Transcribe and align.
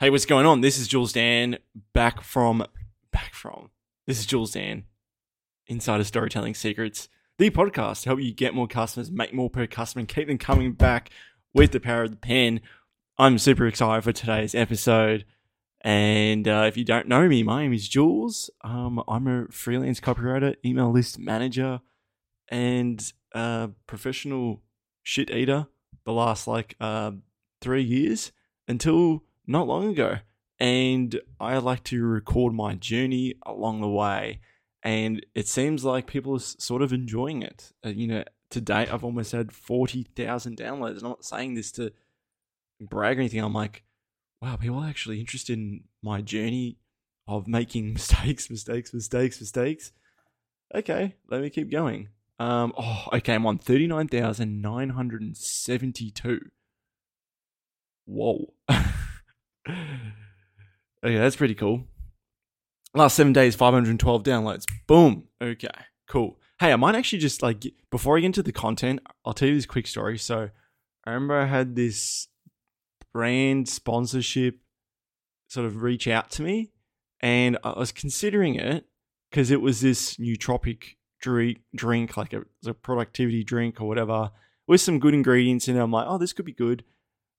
Hey, 0.00 0.10
what's 0.10 0.26
going 0.26 0.46
on? 0.46 0.60
This 0.60 0.78
is 0.78 0.86
Jules 0.86 1.12
Dan 1.12 1.58
back 1.92 2.20
from 2.22 2.64
back 3.10 3.34
from. 3.34 3.70
This 4.06 4.20
is 4.20 4.26
Jules 4.26 4.52
Dan, 4.52 4.84
Insider 5.66 6.04
Storytelling 6.04 6.54
Secrets, 6.54 7.08
the 7.36 7.50
podcast 7.50 8.02
to 8.02 8.10
help 8.10 8.20
you 8.20 8.32
get 8.32 8.54
more 8.54 8.68
customers, 8.68 9.10
make 9.10 9.34
more 9.34 9.50
per 9.50 9.66
customer, 9.66 9.98
and 9.98 10.08
keep 10.08 10.28
them 10.28 10.38
coming 10.38 10.70
back 10.70 11.10
with 11.52 11.72
the 11.72 11.80
power 11.80 12.04
of 12.04 12.12
the 12.12 12.16
pen. 12.16 12.60
I'm 13.18 13.38
super 13.38 13.66
excited 13.66 14.04
for 14.04 14.12
today's 14.12 14.54
episode. 14.54 15.24
And 15.80 16.46
uh, 16.46 16.66
if 16.68 16.76
you 16.76 16.84
don't 16.84 17.08
know 17.08 17.26
me, 17.26 17.42
my 17.42 17.62
name 17.62 17.72
is 17.72 17.88
Jules. 17.88 18.50
Um, 18.62 19.02
I'm 19.08 19.26
a 19.26 19.48
freelance 19.50 19.98
copywriter, 19.98 20.54
email 20.64 20.92
list 20.92 21.18
manager, 21.18 21.80
and 22.46 23.12
a 23.32 23.70
professional 23.88 24.62
shit 25.02 25.28
eater 25.32 25.66
the 26.04 26.12
last 26.12 26.46
like 26.46 26.76
uh, 26.80 27.10
three 27.60 27.82
years 27.82 28.30
until 28.68 29.24
not 29.48 29.66
long 29.66 29.90
ago. 29.90 30.18
And 30.60 31.20
I 31.40 31.58
like 31.58 31.84
to 31.84 32.04
record 32.04 32.52
my 32.52 32.74
journey 32.74 33.34
along 33.46 33.80
the 33.80 33.88
way. 33.88 34.40
And 34.82 35.24
it 35.34 35.48
seems 35.48 35.82
like 35.84 36.06
people 36.06 36.36
are 36.36 36.40
sort 36.40 36.82
of 36.82 36.92
enjoying 36.92 37.42
it. 37.42 37.72
Uh, 37.84 37.88
you 37.88 38.06
know, 38.06 38.22
to 38.50 38.60
date, 38.60 38.92
I've 38.92 39.02
almost 39.04 39.32
had 39.32 39.50
40,000 39.52 40.56
downloads. 40.56 41.02
I'm 41.02 41.08
not 41.08 41.24
saying 41.24 41.54
this 41.54 41.72
to 41.72 41.90
brag 42.80 43.18
or 43.18 43.20
anything. 43.20 43.40
I'm 43.40 43.54
like, 43.54 43.82
wow, 44.40 44.54
people 44.56 44.78
are 44.78 44.88
actually 44.88 45.20
interested 45.20 45.58
in 45.58 45.82
my 46.02 46.22
journey 46.22 46.78
of 47.26 47.48
making 47.48 47.92
mistakes, 47.94 48.48
mistakes, 48.50 48.94
mistakes, 48.94 49.40
mistakes. 49.40 49.92
Okay, 50.74 51.14
let 51.30 51.40
me 51.40 51.48
keep 51.50 51.70
going. 51.70 52.08
Um, 52.38 52.72
oh, 52.78 53.06
okay, 53.14 53.34
I'm 53.34 53.46
on 53.46 53.58
39,972. 53.58 56.50
Whoa. 58.06 58.52
okay, 59.68 61.18
that's 61.18 61.36
pretty 61.36 61.54
cool. 61.54 61.84
Last 62.94 63.16
seven 63.16 63.32
days, 63.32 63.54
512 63.54 64.22
downloads. 64.22 64.64
Boom. 64.86 65.24
Okay, 65.42 65.68
cool. 66.08 66.38
Hey, 66.58 66.72
I 66.72 66.76
might 66.76 66.94
actually 66.94 67.18
just 67.18 67.42
like, 67.42 67.64
before 67.90 68.16
I 68.16 68.20
get 68.20 68.26
into 68.26 68.42
the 68.42 68.52
content, 68.52 69.00
I'll 69.24 69.34
tell 69.34 69.48
you 69.48 69.54
this 69.54 69.66
quick 69.66 69.86
story. 69.86 70.18
So 70.18 70.50
I 71.04 71.10
remember 71.10 71.38
I 71.38 71.46
had 71.46 71.76
this 71.76 72.28
brand 73.12 73.68
sponsorship 73.68 74.58
sort 75.48 75.66
of 75.66 75.82
reach 75.82 76.08
out 76.08 76.30
to 76.32 76.42
me, 76.42 76.72
and 77.20 77.58
I 77.62 77.78
was 77.78 77.92
considering 77.92 78.54
it 78.56 78.86
because 79.30 79.50
it 79.50 79.60
was 79.60 79.80
this 79.80 80.16
nootropic 80.16 80.96
drink, 81.20 81.60
drink 81.74 82.16
like 82.16 82.32
a, 82.32 82.42
a 82.66 82.74
productivity 82.74 83.44
drink 83.44 83.80
or 83.80 83.88
whatever, 83.88 84.30
with 84.66 84.80
some 84.80 84.98
good 84.98 85.14
ingredients 85.14 85.68
in 85.68 85.76
it. 85.76 85.82
I'm 85.82 85.92
like, 85.92 86.06
oh, 86.08 86.18
this 86.18 86.32
could 86.32 86.44
be 86.44 86.52
good. 86.52 86.84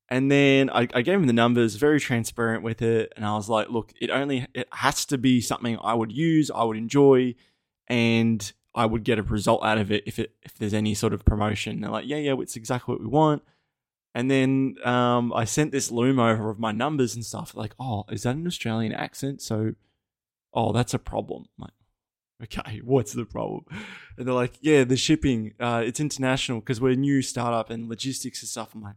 And 0.09 0.31
then 0.31 0.71
I, 0.71 0.87
I, 0.93 1.03
gave 1.03 1.19
him 1.19 1.27
the 1.27 1.33
numbers, 1.33 1.75
very 1.75 1.99
transparent 1.99 2.63
with 2.63 2.81
it, 2.81 3.13
and 3.15 3.23
I 3.23 3.35
was 3.35 3.47
like, 3.47 3.69
"Look, 3.69 3.93
it 4.01 4.09
only 4.09 4.47
it 4.55 4.67
has 4.71 5.05
to 5.05 5.19
be 5.19 5.39
something 5.39 5.77
I 5.81 5.93
would 5.93 6.11
use, 6.11 6.49
I 6.49 6.63
would 6.63 6.77
enjoy, 6.77 7.35
and 7.87 8.51
I 8.73 8.87
would 8.87 9.03
get 9.03 9.19
a 9.19 9.23
result 9.23 9.63
out 9.63 9.77
of 9.77 9.91
it 9.91 10.03
if 10.07 10.17
it 10.17 10.33
if 10.41 10.55
there's 10.55 10.73
any 10.73 10.95
sort 10.95 11.13
of 11.13 11.25
promotion." 11.25 11.73
And 11.73 11.83
they're 11.83 11.91
like, 11.91 12.07
"Yeah, 12.07 12.17
yeah, 12.17 12.35
it's 12.39 12.55
exactly 12.55 12.93
what 12.93 13.01
we 13.01 13.07
want." 13.07 13.43
And 14.15 14.31
then 14.31 14.77
um, 14.83 15.31
I 15.33 15.45
sent 15.45 15.71
this 15.71 15.91
loom 15.91 16.19
over 16.19 16.49
of 16.49 16.59
my 16.59 16.71
numbers 16.71 17.13
and 17.13 17.23
stuff. 17.23 17.53
Like, 17.55 17.75
"Oh, 17.79 18.05
is 18.09 18.23
that 18.23 18.35
an 18.35 18.47
Australian 18.47 18.93
accent?" 18.93 19.43
So, 19.43 19.73
oh, 20.53 20.73
that's 20.73 20.95
a 20.95 20.99
problem. 20.99 21.45
I'm 21.59 21.65
like, 21.65 22.57
okay, 22.57 22.79
what's 22.83 23.13
the 23.13 23.25
problem? 23.25 23.65
And 24.17 24.27
they're 24.27 24.33
like, 24.33 24.57
"Yeah, 24.61 24.85
the 24.85 24.97
shipping, 24.97 25.53
uh, 25.59 25.83
it's 25.85 25.99
international 25.99 26.61
because 26.61 26.81
we're 26.81 26.93
a 26.93 26.95
new 26.95 27.21
startup 27.21 27.69
and 27.69 27.89
logistics 27.89 28.41
and 28.41 28.49
stuff." 28.49 28.73
I'm 28.73 28.81
like 28.81 28.95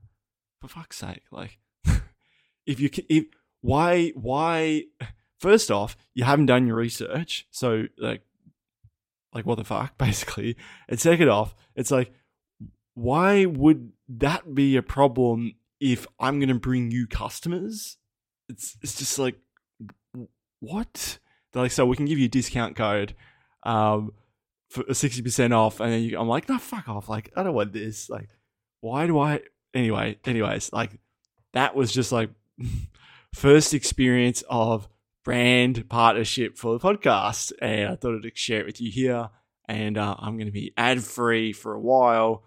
for 0.63 0.69
fuck's 0.69 0.97
sake, 0.97 1.25
like 1.31 1.59
if 2.67 2.81
you 2.81 2.89
can, 2.89 3.05
if 3.09 3.25
why 3.61 4.11
why 4.15 4.85
first 5.39 5.71
off 5.71 5.97
you 6.15 6.25
haven't 6.25 6.47
done 6.47 6.67
your 6.67 6.77
research, 6.77 7.47
so 7.51 7.85
like 7.99 8.23
like 9.35 9.45
what 9.45 9.59
the 9.59 9.65
fuck 9.65 9.99
basically, 9.99 10.57
and 10.89 10.99
second 11.01 11.29
off 11.29 11.55
it's 11.75 11.91
like 11.91 12.13
why 12.95 13.47
would 13.47 13.93
that 14.09 14.55
be 14.55 14.77
a 14.77 14.83
problem 14.83 15.55
if 15.81 16.07
I'm 16.21 16.39
gonna 16.39 16.55
bring 16.55 16.91
you 16.91 17.07
customers? 17.07 17.97
It's 18.49 18.77
it's 18.83 18.97
just 18.97 19.19
like 19.19 19.37
what? 20.61 21.19
They're 21.53 21.63
like 21.63 21.73
so 21.73 21.85
we 21.85 21.97
can 21.97 22.07
give 22.07 22.19
you 22.19 22.27
a 22.27 22.31
discount 22.31 22.77
code. 22.77 23.15
Um, 23.65 24.13
for 24.73 24.95
sixty 24.95 25.23
percent 25.23 25.53
off, 25.53 25.81
and 25.81 25.93
then 25.93 26.03
you, 26.03 26.19
I'm 26.19 26.29
like, 26.29 26.49
no, 26.49 26.59
fuck 26.59 26.89
off. 26.89 27.09
Like, 27.09 27.31
I 27.37 27.43
don't 27.43 27.55
want 27.55 27.73
this. 27.73 28.09
Like, 28.09 28.29
why 28.81 29.07
do 29.07 29.19
I? 29.19 29.41
Anyway, 29.75 30.19
anyways, 30.25 30.73
like 30.73 30.99
that 31.53 31.75
was 31.75 31.93
just 31.93 32.13
like 32.13 32.31
first 33.35 33.75
experience 33.75 34.43
of 34.49 34.89
brand 35.25 35.89
partnership 35.89 36.57
for 36.57 36.79
the 36.79 36.85
podcast, 36.85 37.53
and 37.61 37.91
I 37.91 37.97
thought 37.97 38.25
I'd 38.25 38.37
share 38.37 38.61
it 38.61 38.67
with 38.67 38.81
you 38.81 38.91
here. 38.91 39.31
And 39.69 39.97
uh, 39.97 40.17
I'm 40.19 40.37
going 40.37 40.47
to 40.47 40.53
be 40.53 40.75
ad 40.77 41.03
free 41.03 41.53
for 41.53 41.73
a 41.73 41.81
while. 41.81 42.43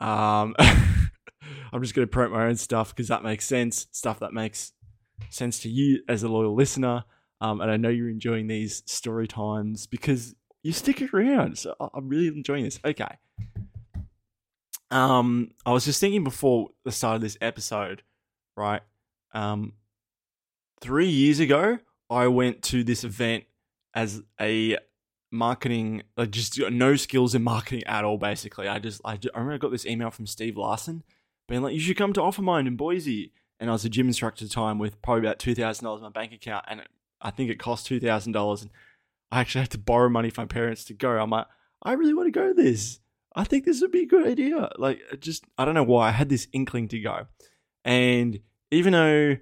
Um, 0.00 0.54
I'm 0.58 1.82
just 1.82 1.94
going 1.94 2.06
to 2.06 2.10
promote 2.10 2.32
my 2.32 2.46
own 2.46 2.56
stuff 2.56 2.94
because 2.94 3.08
that 3.08 3.22
makes 3.22 3.46
sense. 3.46 3.86
Stuff 3.92 4.20
that 4.20 4.32
makes 4.32 4.72
sense 5.30 5.60
to 5.60 5.68
you 5.68 6.02
as 6.08 6.22
a 6.22 6.28
loyal 6.28 6.54
listener. 6.54 7.04
Um, 7.40 7.60
and 7.60 7.70
I 7.70 7.76
know 7.76 7.88
you're 7.88 8.10
enjoying 8.10 8.48
these 8.48 8.82
story 8.86 9.28
times 9.28 9.86
because 9.86 10.34
you 10.62 10.72
stick 10.72 11.02
around. 11.14 11.58
So 11.58 11.74
I'm 11.94 12.08
really 12.08 12.26
enjoying 12.28 12.64
this. 12.64 12.80
Okay. 12.84 13.16
Um, 14.90 15.50
I 15.66 15.72
was 15.72 15.84
just 15.84 16.00
thinking 16.00 16.24
before 16.24 16.68
the 16.84 16.92
start 16.92 17.16
of 17.16 17.20
this 17.20 17.36
episode, 17.40 18.02
right? 18.56 18.82
Um, 19.32 19.74
three 20.80 21.08
years 21.08 21.40
ago, 21.40 21.78
I 22.08 22.28
went 22.28 22.62
to 22.64 22.82
this 22.84 23.04
event 23.04 23.44
as 23.94 24.22
a 24.40 24.78
marketing, 25.30 26.02
like 26.16 26.30
just 26.30 26.58
no 26.58 26.96
skills 26.96 27.34
in 27.34 27.42
marketing 27.42 27.84
at 27.84 28.04
all. 28.04 28.16
Basically, 28.16 28.66
I 28.66 28.78
just, 28.78 29.00
I, 29.04 29.16
just, 29.16 29.34
I 29.34 29.38
remember 29.38 29.54
I 29.54 29.58
got 29.58 29.72
this 29.72 29.86
email 29.86 30.10
from 30.10 30.26
Steve 30.26 30.56
Larsen, 30.56 31.02
being 31.48 31.62
like, 31.62 31.74
"You 31.74 31.80
should 31.80 31.98
come 31.98 32.12
to 32.14 32.20
Offermind 32.20 32.66
in 32.66 32.76
Boise." 32.76 33.32
And 33.60 33.68
I 33.68 33.72
was 33.72 33.84
a 33.84 33.88
gym 33.88 34.06
instructor 34.06 34.44
at 34.44 34.50
the 34.50 34.54
time 34.54 34.78
with 34.78 35.02
probably 35.02 35.26
about 35.26 35.38
two 35.38 35.54
thousand 35.54 35.84
dollars 35.84 36.00
in 36.00 36.04
my 36.04 36.10
bank 36.10 36.32
account, 36.32 36.64
and 36.68 36.82
I 37.20 37.30
think 37.30 37.50
it 37.50 37.58
cost 37.58 37.86
two 37.86 38.00
thousand 38.00 38.32
dollars, 38.32 38.62
and 38.62 38.70
I 39.30 39.40
actually 39.40 39.62
had 39.62 39.70
to 39.70 39.78
borrow 39.78 40.08
money 40.08 40.30
from 40.30 40.42
my 40.42 40.46
parents 40.46 40.84
to 40.84 40.94
go. 40.94 41.10
I'm 41.10 41.30
like, 41.30 41.46
I 41.82 41.92
really 41.92 42.14
want 42.14 42.28
to 42.28 42.30
go 42.30 42.48
to 42.48 42.54
this. 42.54 43.00
I 43.34 43.44
think 43.44 43.64
this 43.64 43.80
would 43.80 43.92
be 43.92 44.02
a 44.02 44.06
good 44.06 44.26
idea. 44.26 44.70
Like, 44.78 45.00
uh, 45.12 45.16
just, 45.16 45.44
I 45.56 45.64
don't 45.64 45.74
know 45.74 45.82
why. 45.82 46.08
I 46.08 46.12
had 46.12 46.28
this 46.28 46.48
inkling 46.52 46.88
to 46.88 47.00
go. 47.00 47.26
And 47.84 48.40
even 48.70 48.92
though 48.92 49.36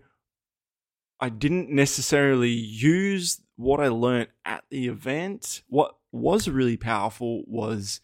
I 1.21 1.29
didn't 1.29 1.71
necessarily 1.71 2.51
use 2.51 3.41
what 3.57 3.81
I 3.81 3.89
learned 3.89 4.29
at 4.45 4.65
the 4.71 4.89
event, 4.89 5.63
what 5.69 5.97
was 6.13 6.49
really 6.49 6.77
powerful 6.77 7.45
was 7.47 8.01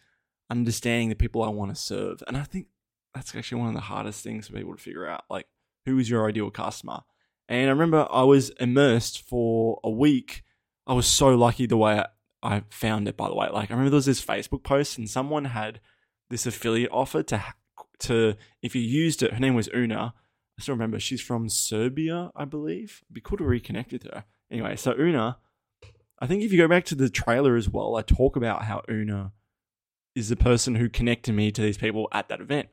understanding 0.50 1.08
the 1.08 1.14
people 1.14 1.42
I 1.42 1.48
want 1.48 1.74
to 1.74 1.80
serve. 1.80 2.22
And 2.26 2.36
I 2.36 2.44
think 2.44 2.68
that's 3.14 3.34
actually 3.34 3.60
one 3.60 3.68
of 3.68 3.74
the 3.74 3.80
hardest 3.80 4.22
things 4.22 4.46
for 4.46 4.54
people 4.54 4.74
to 4.74 4.82
figure 4.82 5.06
out. 5.06 5.24
Like, 5.28 5.46
who 5.84 5.98
is 5.98 6.08
your 6.08 6.28
ideal 6.28 6.50
customer? 6.50 7.00
And 7.48 7.68
I 7.68 7.70
remember 7.72 8.06
I 8.10 8.22
was 8.22 8.50
immersed 8.60 9.28
for 9.28 9.80
a 9.84 9.90
week. 9.90 10.42
I 10.86 10.94
was 10.94 11.06
so 11.06 11.34
lucky 11.34 11.66
the 11.66 11.76
way 11.76 12.02
I 12.42 12.64
found 12.70 13.08
it, 13.08 13.16
by 13.16 13.28
the 13.28 13.34
way. 13.34 13.48
Like, 13.48 13.70
I 13.70 13.74
remember 13.74 13.90
there 13.90 13.96
was 13.96 14.06
this 14.06 14.24
Facebook 14.24 14.62
post 14.62 14.98
and 14.98 15.08
someone 15.08 15.46
had 15.46 15.80
this 16.30 16.46
affiliate 16.46 16.90
offer 16.90 17.22
to, 17.22 17.44
to 18.00 18.34
if 18.62 18.74
you 18.74 18.82
used 18.82 19.22
it, 19.22 19.34
her 19.34 19.40
name 19.40 19.54
was 19.54 19.68
Una. 19.74 20.14
I 20.58 20.62
still 20.62 20.74
remember 20.74 20.98
she's 20.98 21.20
from 21.20 21.48
Serbia, 21.48 22.30
I 22.34 22.44
believe. 22.44 23.02
It'd 23.04 23.14
be 23.14 23.20
cool 23.20 23.38
to 23.38 23.44
reconnect 23.44 23.92
with 23.92 24.04
her. 24.04 24.24
Anyway, 24.50 24.76
so 24.76 24.94
Una, 24.98 25.38
I 26.18 26.26
think 26.26 26.42
if 26.42 26.52
you 26.52 26.58
go 26.58 26.68
back 26.68 26.84
to 26.86 26.94
the 26.94 27.08
trailer 27.08 27.56
as 27.56 27.68
well, 27.68 27.96
I 27.96 28.02
talk 28.02 28.36
about 28.36 28.64
how 28.64 28.82
Una 28.90 29.32
is 30.14 30.28
the 30.28 30.36
person 30.36 30.74
who 30.74 30.88
connected 30.88 31.34
me 31.34 31.50
to 31.50 31.62
these 31.62 31.78
people 31.78 32.08
at 32.12 32.28
that 32.28 32.40
event. 32.40 32.68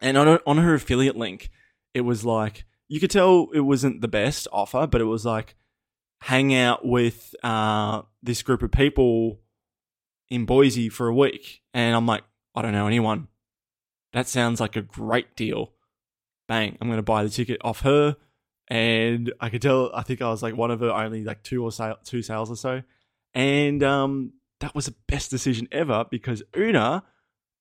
And 0.00 0.16
on, 0.16 0.38
on 0.46 0.58
her 0.58 0.74
affiliate 0.74 1.16
link, 1.16 1.50
it 1.94 2.02
was 2.02 2.24
like, 2.24 2.64
you 2.88 3.00
could 3.00 3.10
tell 3.10 3.48
it 3.54 3.60
wasn't 3.60 4.00
the 4.00 4.08
best 4.08 4.48
offer, 4.52 4.86
but 4.86 5.00
it 5.00 5.04
was 5.04 5.24
like, 5.24 5.54
hang 6.26 6.52
out 6.52 6.84
with 6.84 7.36
uh, 7.44 8.02
this 8.20 8.42
group 8.42 8.60
of 8.60 8.72
people 8.72 9.38
in 10.28 10.44
Boise 10.44 10.88
for 10.88 11.06
a 11.06 11.14
week. 11.14 11.62
And 11.72 11.94
I'm 11.94 12.04
like, 12.04 12.24
I 12.52 12.62
don't 12.62 12.72
know 12.72 12.88
anyone. 12.88 13.28
That 14.12 14.26
sounds 14.26 14.60
like 14.60 14.74
a 14.74 14.82
great 14.82 15.36
deal. 15.36 15.70
Bang, 16.48 16.76
I'm 16.80 16.88
going 16.88 16.98
to 16.98 17.04
buy 17.04 17.22
the 17.22 17.30
ticket 17.30 17.60
off 17.62 17.82
her. 17.82 18.16
And 18.66 19.32
I 19.38 19.50
could 19.50 19.62
tell, 19.62 19.92
I 19.94 20.02
think 20.02 20.20
I 20.20 20.28
was 20.28 20.42
like 20.42 20.56
one 20.56 20.72
of 20.72 20.80
her 20.80 20.90
only 20.90 21.22
like 21.22 21.44
two 21.44 21.62
or 21.62 21.70
sale, 21.70 21.98
two 22.02 22.22
sales 22.22 22.50
or 22.50 22.56
so. 22.56 22.82
And 23.32 23.84
um, 23.84 24.32
that 24.58 24.74
was 24.74 24.86
the 24.86 24.96
best 25.06 25.30
decision 25.30 25.68
ever 25.70 26.06
because 26.10 26.42
Una 26.56 27.04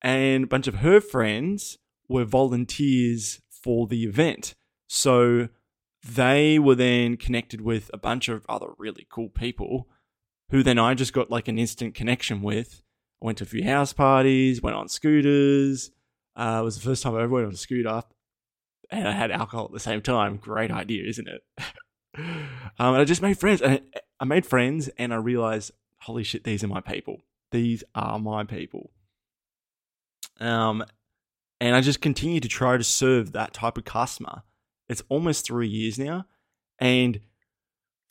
and 0.02 0.46
a 0.46 0.48
bunch 0.48 0.66
of 0.66 0.76
her 0.76 1.00
friends 1.00 1.78
were 2.10 2.26
volunteers 2.26 3.44
for 3.48 3.86
the 3.86 4.06
event. 4.06 4.56
So 4.88 5.50
they 6.08 6.60
were 6.60 6.76
then 6.76 7.18
connected 7.18 7.62
with 7.62 7.90
a 7.94 7.98
bunch 7.98 8.30
of 8.30 8.46
other 8.48 8.68
really 8.78 9.08
cool 9.10 9.30
people 9.30 9.88
who 10.52 10.62
then 10.62 10.78
I 10.78 10.94
just 10.94 11.14
got 11.14 11.32
like 11.32 11.48
an 11.48 11.58
instant 11.58 11.96
connection 11.96 12.42
with. 12.42 12.84
I 13.22 13.26
went 13.26 13.40
to 13.40 13.44
a 13.44 13.48
few 13.48 13.64
house 13.64 13.94
parties, 13.94 14.62
went 14.62 14.76
on 14.76 14.88
scooters. 14.88 15.92
Uh, 16.36 16.60
it 16.62 16.64
was 16.64 16.76
the 16.76 16.84
first 16.84 17.02
time 17.02 17.16
I 17.16 17.24
ever 17.24 17.34
went 17.34 17.48
on 17.48 17.54
a 17.54 17.58
scooter. 17.58 18.04
and 18.92 19.08
I 19.08 19.14
had 19.14 19.32
alcohol 19.32 19.66
at 19.66 19.72
the 19.72 19.80
same 19.80 20.02
time. 20.02 20.38
Great 20.38 20.70
idea, 20.70 21.08
isn't 21.08 21.28
it? 21.28 21.44
um, 22.18 22.94
and 22.94 22.98
I 22.98 23.04
just 23.06 23.22
made 23.22 23.40
friends. 23.40 23.62
And 23.62 23.82
I 24.20 24.26
made 24.26 24.46
friends, 24.46 24.90
and 24.98 25.14
I 25.14 25.18
realized, 25.18 25.72
holy 26.02 26.24
shit, 26.24 26.44
these 26.44 26.64
are 26.64 26.68
my 26.68 26.82
people. 26.82 27.22
These 27.52 27.84
are 27.96 28.20
my 28.20 28.44
people. 28.44 28.92
Um, 30.40 30.84
and 31.60 31.76
I 31.76 31.82
just 31.82 32.02
continue 32.02 32.42
to 32.42 32.48
try 32.48 32.78
to 32.78 32.84
serve 32.84 33.32
that 33.32 33.54
type 33.54 33.78
of 33.78 33.86
customer. 33.86 34.44
It's 34.88 35.04
almost 35.10 35.46
three 35.46 35.68
years 35.68 35.98
now, 35.98 36.26
and 36.80 37.20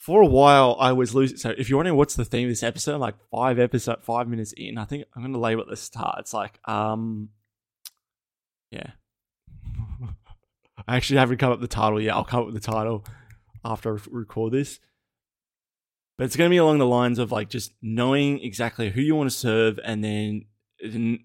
for 0.05 0.21
a 0.21 0.27
while 0.27 0.77
I 0.79 0.91
was 0.91 1.15
losing. 1.15 1.37
So 1.37 1.53
if 1.57 1.69
you're 1.69 1.77
wondering 1.77 1.97
what's 1.97 2.15
the 2.15 2.25
theme 2.25 2.47
of 2.47 2.51
this 2.51 2.61
episode, 2.63 2.99
like 2.99 3.15
five 3.31 3.57
episode, 3.57 4.03
five 4.03 4.27
minutes 4.27 4.53
in, 4.55 4.77
I 4.77 4.85
think 4.85 5.05
I'm 5.15 5.21
going 5.21 5.33
to 5.33 5.39
label 5.39 5.63
it 5.63 5.69
the 5.69 5.75
start. 5.75 6.19
It's 6.19 6.33
like, 6.33 6.59
um, 6.65 7.29
yeah. 8.69 8.91
I 10.87 10.95
actually 10.95 11.17
haven't 11.17 11.37
come 11.37 11.51
up 11.51 11.59
with 11.59 11.69
the 11.69 11.75
title 11.75 11.99
yet. 11.99 12.13
I'll 12.13 12.23
come 12.23 12.41
up 12.41 12.45
with 12.45 12.53
the 12.53 12.71
title 12.71 13.03
after 13.63 13.95
I 13.95 13.99
record 14.11 14.53
this. 14.53 14.79
But 16.17 16.25
it's 16.25 16.35
going 16.35 16.49
to 16.49 16.53
be 16.53 16.57
along 16.57 16.77
the 16.77 16.85
lines 16.85 17.17
of 17.17 17.31
like 17.31 17.49
just 17.49 17.73
knowing 17.81 18.39
exactly 18.41 18.91
who 18.91 19.01
you 19.01 19.15
want 19.15 19.31
to 19.31 19.35
serve 19.35 19.79
and 19.83 20.03
then 20.03 20.45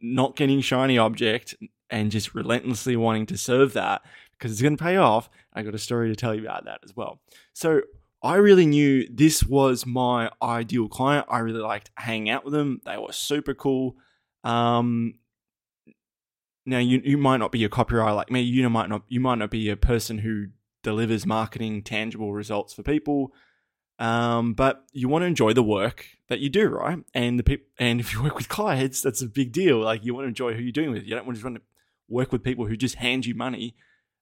not 0.03 0.37
getting 0.37 0.63
shiny 0.63 0.97
object 0.97 1.55
and 1.91 2.11
just 2.11 2.35
relentlessly 2.35 2.97
wanting 2.97 3.27
to 3.27 3.37
serve 3.37 3.75
that 3.75 4.03
because 4.41 4.53
it's 4.53 4.63
going 4.63 4.77
to 4.77 4.83
pay 4.83 4.97
off. 4.97 5.29
I 5.53 5.63
got 5.63 5.75
a 5.75 5.79
story 5.79 6.09
to 6.09 6.17
tell 6.17 6.35
you 6.35 6.41
about 6.43 6.65
that 6.65 6.81
as 6.83 6.97
well. 6.97 7.21
So 7.53 7.83
I 8.23 8.37
really 8.37 8.67
knew 8.67 9.07
this 9.13 9.45
was 9.45 9.85
my 9.85 10.31
ideal 10.43 10.89
client. 10.89 11.27
I 11.29 11.41
really 11.41 11.61
liked 11.61 11.91
hanging 11.97 12.31
out 12.31 12.45
with 12.45 12.55
them. 12.55 12.81
They 12.87 12.97
were 12.97 13.13
super 13.13 13.55
cool. 13.55 13.97
Um, 14.43 15.15
now 16.65 16.79
you 16.79 17.01
you 17.05 17.19
might 17.19 17.39
not 17.39 17.53
be 17.53 17.65
a 17.65 17.69
copywriter 17.69 18.15
like 18.15 18.31
me. 18.31 18.41
You 18.41 18.69
might 18.71 18.89
not 18.89 19.03
you 19.09 19.21
might 19.21 19.39
not 19.39 19.51
be 19.51 19.69
a 19.69 19.77
person 19.77 20.19
who 20.19 20.47
delivers 20.83 21.27
marketing 21.27 21.83
tangible 21.83 22.33
results 22.33 22.73
for 22.73 22.83
people. 22.83 23.33
Um, 23.99 24.55
but 24.55 24.85
you 24.93 25.11
want 25.11 25.23
to 25.23 25.27
enjoy 25.27 25.53
the 25.53 25.63
work 25.63 26.07
that 26.29 26.41
you 26.41 26.49
do, 26.49 26.69
right? 26.69 26.99
And 27.13 27.39
the 27.39 27.43
people, 27.43 27.67
and 27.79 28.01
if 28.01 28.15
you 28.15 28.23
work 28.23 28.35
with 28.35 28.49
clients, 28.49 29.03
that's 29.03 29.21
a 29.21 29.27
big 29.27 29.53
deal. 29.53 29.79
Like 29.79 30.05
you 30.05 30.15
want 30.15 30.25
to 30.25 30.29
enjoy 30.29 30.55
who 30.55 30.63
you're 30.63 30.73
doing 30.73 30.91
with. 30.91 31.05
You 31.05 31.15
don't 31.15 31.27
want 31.27 31.39
to, 31.39 31.45
want 31.45 31.57
to 31.57 31.63
work 32.09 32.33
with 32.33 32.43
people 32.43 32.67
who 32.67 32.77
just 32.77 32.95
hand 32.97 33.27
you 33.27 33.35
money, 33.35 33.77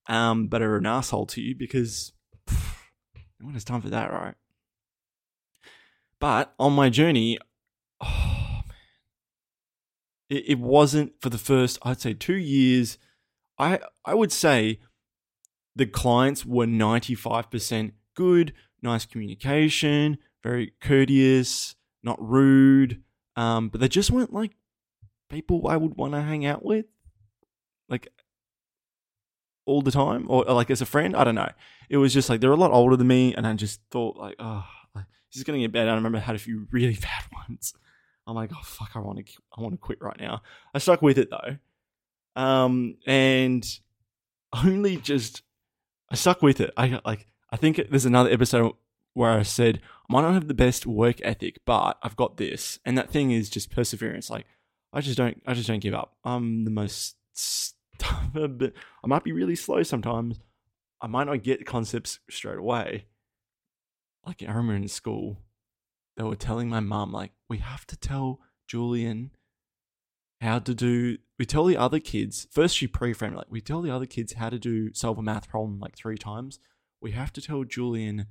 um, 0.08 0.48
but 0.48 0.62
are 0.62 0.76
an 0.76 0.86
asshole 0.86 1.26
to 1.26 1.40
you 1.40 1.54
because 1.54 2.12
pff, 2.48 2.74
no 3.40 3.46
one 3.46 3.54
has 3.54 3.64
time 3.64 3.82
for 3.82 3.90
that, 3.90 4.12
right? 4.12 4.34
But 6.20 6.52
on 6.58 6.72
my 6.72 6.90
journey, 6.90 7.38
oh 8.02 8.62
it, 10.28 10.44
it 10.48 10.58
wasn't 10.58 11.12
for 11.20 11.30
the 11.30 11.38
first, 11.38 11.78
I'd 11.82 12.00
say, 12.00 12.14
two 12.14 12.36
years. 12.36 12.98
I 13.58 13.80
I 14.04 14.14
would 14.14 14.32
say 14.32 14.80
the 15.74 15.86
clients 15.86 16.44
were 16.44 16.66
ninety 16.66 17.14
five 17.14 17.50
percent 17.50 17.94
good 18.14 18.52
nice 18.82 19.04
communication, 19.04 20.18
very 20.42 20.72
courteous, 20.80 21.74
not 22.02 22.16
rude. 22.20 23.02
Um, 23.36 23.68
but 23.68 23.80
they 23.80 23.88
just 23.88 24.10
weren't 24.10 24.32
like 24.32 24.52
people 25.28 25.66
I 25.68 25.76
would 25.76 25.96
want 25.96 26.14
to 26.14 26.22
hang 26.22 26.44
out 26.44 26.64
with, 26.64 26.86
like 27.88 28.08
all 29.68 29.82
the 29.82 29.90
time, 29.90 30.26
or, 30.28 30.44
like 30.44 30.70
as 30.70 30.80
a 30.80 30.86
friend. 30.86 31.14
I 31.16 31.24
don't 31.24 31.34
know. 31.34 31.50
It 31.88 31.98
was 31.98 32.12
just 32.12 32.28
like 32.28 32.40
they're 32.40 32.50
a 32.50 32.56
lot 32.56 32.72
older 32.72 32.96
than 32.96 33.06
me, 33.06 33.34
and 33.34 33.46
I 33.46 33.54
just 33.54 33.80
thought 33.90 34.16
like, 34.16 34.36
oh, 34.38 34.64
like, 34.94 35.06
this 35.30 35.38
is 35.38 35.44
gonna 35.44 35.58
get 35.58 35.72
better. 35.72 35.90
I 35.90 35.94
remember 35.94 36.18
I 36.18 36.22
had 36.22 36.36
a 36.36 36.38
few 36.38 36.66
really 36.72 36.96
bad 36.96 37.24
ones. 37.48 37.74
I'm 38.26 38.34
like, 38.34 38.50
oh 38.52 38.62
fuck, 38.62 38.90
I 38.94 38.98
want 38.98 39.24
to, 39.24 39.32
I 39.56 39.60
want 39.60 39.74
to 39.74 39.78
quit 39.78 40.02
right 40.02 40.18
now. 40.18 40.42
I 40.74 40.78
stuck 40.78 41.02
with 41.02 41.18
it 41.18 41.30
though, 41.30 41.56
um, 42.40 42.96
and 43.06 43.66
only 44.64 44.96
just 44.96 45.42
I 46.10 46.14
stuck 46.16 46.42
with 46.42 46.60
it. 46.60 46.72
I 46.76 47.00
like 47.04 47.26
I 47.50 47.56
think 47.56 47.80
there's 47.90 48.04
another 48.04 48.30
episode 48.30 48.74
where 49.14 49.30
I 49.30 49.42
said, 49.42 49.80
I 50.08 50.12
might 50.12 50.22
not 50.22 50.34
have 50.34 50.48
the 50.48 50.54
best 50.54 50.86
work 50.86 51.16
ethic, 51.22 51.60
but 51.64 51.98
I've 52.02 52.16
got 52.16 52.36
this. 52.36 52.78
And 52.84 52.96
that 52.96 53.10
thing 53.10 53.30
is 53.30 53.50
just 53.50 53.70
perseverance. 53.70 54.30
Like, 54.30 54.46
I 54.92 55.00
just 55.00 55.18
don't, 55.18 55.42
I 55.46 55.54
just 55.54 55.66
don't 55.66 55.80
give 55.80 55.94
up. 55.94 56.16
I'm 56.24 56.64
the 56.64 56.70
most 56.70 57.16
stubborn, 58.30 58.72
I 59.04 59.06
might 59.06 59.24
be 59.24 59.32
really 59.32 59.56
slow 59.56 59.82
sometimes. 59.82 60.40
I 61.00 61.06
might 61.06 61.26
not 61.26 61.42
get 61.42 61.66
concepts 61.66 62.18
straight 62.30 62.58
away. 62.58 63.06
Like, 64.26 64.42
I 64.42 64.46
remember 64.46 64.74
in 64.74 64.88
school, 64.88 65.38
they 66.16 66.24
were 66.24 66.36
telling 66.36 66.68
my 66.68 66.80
mum, 66.80 67.12
like, 67.12 67.32
we 67.48 67.58
have 67.58 67.86
to 67.86 67.96
tell 67.96 68.40
Julian 68.66 69.30
how 70.40 70.58
to 70.60 70.74
do 70.74 71.18
we 71.36 71.44
tell 71.44 71.64
the 71.64 71.76
other 71.76 71.98
kids 71.98 72.46
first 72.52 72.76
she 72.76 72.86
pre-framed 72.86 73.34
like 73.34 73.48
we 73.50 73.60
tell 73.60 73.82
the 73.82 73.90
other 73.90 74.06
kids 74.06 74.34
how 74.34 74.48
to 74.48 74.56
do 74.56 74.94
solve 74.94 75.18
a 75.18 75.22
math 75.22 75.48
problem 75.48 75.80
like 75.80 75.96
three 75.96 76.16
times 76.16 76.60
we 77.00 77.12
have 77.12 77.32
to 77.32 77.40
tell 77.40 77.64
Julian 77.64 78.26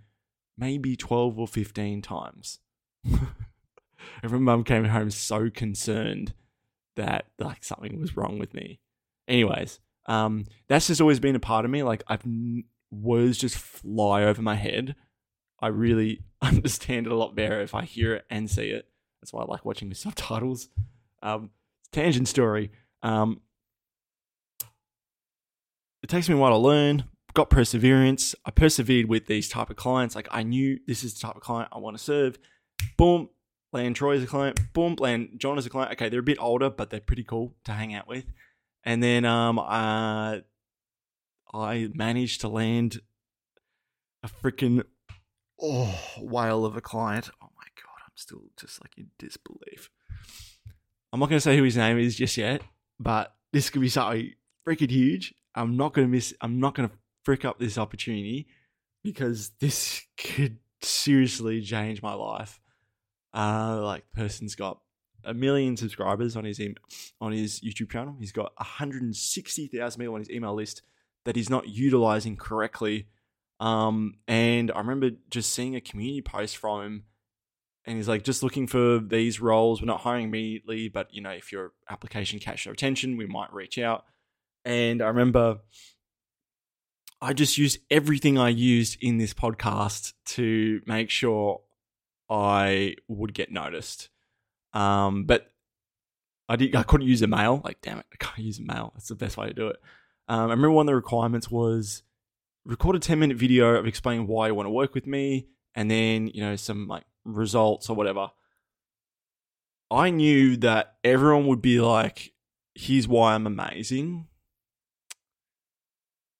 maybe 0.57 0.95
12 0.95 1.39
or 1.39 1.47
15 1.47 2.01
times. 2.01 2.59
Every 4.23 4.39
mum 4.39 4.63
came 4.63 4.85
home 4.85 5.11
so 5.11 5.49
concerned 5.49 6.33
that 6.95 7.25
like 7.39 7.63
something 7.63 7.99
was 7.99 8.17
wrong 8.17 8.39
with 8.39 8.53
me. 8.53 8.79
Anyways, 9.27 9.79
um, 10.07 10.45
that's 10.67 10.87
just 10.87 11.01
always 11.01 11.19
been 11.19 11.35
a 11.35 11.39
part 11.39 11.65
of 11.65 11.71
me. 11.71 11.83
Like 11.83 12.03
I've 12.07 12.23
words 12.91 13.37
just 13.37 13.57
fly 13.57 14.23
over 14.23 14.41
my 14.41 14.55
head. 14.55 14.95
I 15.59 15.67
really 15.67 16.21
understand 16.41 17.07
it 17.07 17.11
a 17.11 17.15
lot 17.15 17.35
better 17.35 17.61
if 17.61 17.73
I 17.73 17.83
hear 17.83 18.13
it 18.15 18.25
and 18.29 18.49
see 18.49 18.69
it. 18.69 18.87
That's 19.21 19.33
why 19.33 19.41
I 19.41 19.45
like 19.45 19.65
watching 19.65 19.89
the 19.89 19.95
subtitles. 19.95 20.69
Um, 21.21 21.49
tangent 21.91 22.27
story. 22.27 22.71
Um, 23.01 23.41
it 26.03 26.09
takes 26.09 26.29
me 26.29 26.35
a 26.35 26.37
while 26.37 26.51
to 26.51 26.57
learn, 26.57 27.05
got 27.33 27.49
perseverance. 27.49 28.35
I 28.45 28.51
persevered 28.51 29.07
with 29.07 29.25
these 29.25 29.49
type 29.49 29.69
of 29.69 29.75
clients. 29.75 30.15
Like 30.15 30.27
I 30.31 30.43
knew 30.43 30.79
this 30.87 31.03
is 31.03 31.15
the 31.15 31.27
type 31.27 31.35
of 31.35 31.41
client 31.41 31.69
I 31.71 31.79
want 31.79 31.97
to 31.97 32.03
serve. 32.03 32.37
Boom, 32.97 33.29
land 33.73 33.95
Troy 33.95 34.15
as 34.15 34.23
a 34.23 34.27
client. 34.27 34.59
Boom, 34.73 34.95
land 34.99 35.31
John 35.37 35.57
as 35.57 35.65
a 35.65 35.69
client. 35.69 35.91
Okay, 35.93 36.09
they're 36.09 36.19
a 36.19 36.23
bit 36.23 36.37
older, 36.39 36.69
but 36.69 36.89
they're 36.89 36.99
pretty 36.99 37.23
cool 37.23 37.55
to 37.65 37.71
hang 37.73 37.93
out 37.93 38.07
with. 38.07 38.25
And 38.83 39.03
then 39.03 39.25
um, 39.25 39.59
uh, 39.59 40.37
I 41.53 41.89
managed 41.93 42.41
to 42.41 42.47
land 42.47 43.01
a 44.23 44.27
freaking 44.27 44.83
oh 45.61 45.99
whale 46.19 46.65
of 46.65 46.77
a 46.77 46.81
client. 46.81 47.29
Oh 47.41 47.49
my 47.55 47.67
god, 47.75 48.01
I'm 48.05 48.15
still 48.15 48.43
just 48.59 48.81
like 48.81 48.97
in 48.97 49.07
disbelief. 49.17 49.89
I'm 51.11 51.19
not 51.19 51.29
going 51.29 51.37
to 51.37 51.41
say 51.41 51.57
who 51.57 51.63
his 51.63 51.77
name 51.77 51.97
is 51.97 52.15
just 52.15 52.37
yet, 52.37 52.61
but 52.99 53.33
this 53.53 53.69
could 53.69 53.81
be 53.81 53.89
something 53.89 54.33
freaking 54.67 54.91
huge. 54.91 55.33
I'm 55.55 55.77
not 55.77 55.93
going 55.93 56.07
to 56.07 56.11
miss. 56.11 56.33
I'm 56.41 56.59
not 56.59 56.75
going 56.75 56.89
to 56.89 56.95
frick 57.23 57.45
up 57.45 57.59
this 57.59 57.77
opportunity 57.77 58.47
because 59.03 59.51
this 59.59 60.03
could 60.17 60.57
seriously 60.81 61.61
change 61.61 62.01
my 62.01 62.13
life. 62.13 62.59
Uh, 63.33 63.81
like, 63.81 64.09
person's 64.11 64.55
got 64.55 64.79
a 65.23 65.33
million 65.33 65.77
subscribers 65.77 66.35
on 66.35 66.45
his 66.45 66.59
em- 66.59 66.75
on 67.19 67.31
his 67.31 67.59
YouTube 67.61 67.91
channel. 67.91 68.15
He's 68.19 68.31
got 68.31 68.53
160,000 68.57 69.99
people 69.99 70.13
on 70.15 70.21
his 70.21 70.29
email 70.29 70.53
list 70.53 70.81
that 71.25 71.35
he's 71.35 71.49
not 71.49 71.67
utilizing 71.67 72.37
correctly. 72.37 73.07
Um, 73.59 74.15
and 74.27 74.71
I 74.71 74.79
remember 74.79 75.11
just 75.29 75.51
seeing 75.53 75.75
a 75.75 75.81
community 75.81 76.21
post 76.21 76.57
from 76.57 76.81
him, 76.83 77.03
and 77.85 77.97
he's 77.97 78.07
like, 78.07 78.23
just 78.23 78.43
looking 78.43 78.67
for 78.67 78.99
these 78.99 79.41
roles. 79.41 79.81
We're 79.81 79.87
not 79.87 80.01
hiring 80.01 80.25
immediately, 80.25 80.89
but 80.89 81.13
you 81.13 81.21
know, 81.21 81.31
if 81.31 81.51
your 81.51 81.71
application 81.89 82.39
catches 82.39 82.67
our 82.67 82.73
attention, 82.73 83.17
we 83.17 83.25
might 83.25 83.51
reach 83.53 83.77
out. 83.77 84.05
And 84.65 85.01
I 85.01 85.07
remember 85.07 85.59
I 87.21 87.33
just 87.33 87.57
used 87.57 87.79
everything 87.89 88.37
I 88.37 88.49
used 88.49 88.97
in 89.01 89.17
this 89.17 89.33
podcast 89.33 90.13
to 90.25 90.81
make 90.85 91.09
sure 91.09 91.61
I 92.29 92.95
would 93.07 93.33
get 93.33 93.51
noticed. 93.51 94.09
Um, 94.77 95.23
but 95.23 95.51
I 96.47 96.55
did 96.55 96.75
I 96.75 96.83
couldn't 96.83 97.07
use 97.07 97.23
a 97.23 97.27
mail. 97.27 97.61
Like, 97.63 97.81
damn 97.81 97.97
it, 97.97 98.05
I 98.13 98.23
can't 98.23 98.37
use 98.37 98.59
a 98.59 98.63
mail. 98.63 98.91
That's 98.93 99.07
the 99.07 99.15
best 99.15 99.35
way 99.35 99.47
to 99.47 99.53
do 99.53 99.67
it. 99.69 99.77
Um, 100.27 100.39
I 100.39 100.53
remember 100.53 100.71
one 100.71 100.83
of 100.83 100.87
the 100.87 100.95
requirements 100.95 101.49
was 101.49 102.03
record 102.63 102.95
a 102.95 102.99
10 102.99 103.17
minute 103.17 103.37
video 103.37 103.75
of 103.75 103.87
explaining 103.87 104.27
why 104.27 104.47
you 104.47 104.55
want 104.55 104.67
to 104.67 104.71
work 104.71 104.93
with 104.93 105.07
me 105.07 105.47
and 105.73 105.89
then, 105.89 106.27
you 106.27 106.41
know, 106.41 106.55
some 106.55 106.87
like 106.87 107.05
results 107.25 107.89
or 107.89 107.95
whatever. 107.95 108.29
I 109.89 110.11
knew 110.11 110.57
that 110.57 110.97
everyone 111.03 111.47
would 111.47 111.61
be 111.61 111.79
like, 111.79 112.33
here's 112.75 113.07
why 113.07 113.33
I'm 113.33 113.47
amazing 113.47 114.27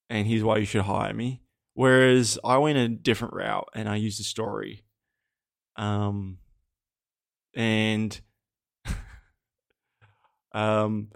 and 0.10 0.28
here's 0.28 0.44
why 0.44 0.58
you 0.58 0.66
should 0.66 0.84
hire 0.84 1.14
me. 1.14 1.42
Whereas 1.74 2.38
I 2.44 2.58
went 2.58 2.78
a 2.78 2.88
different 2.88 3.34
route 3.34 3.70
and 3.74 3.90
I 3.90 3.96
used 3.96 4.20
a 4.20 4.24
story. 4.24 4.84
Um, 5.76 6.40
and 7.56 8.20
um, 10.54 11.10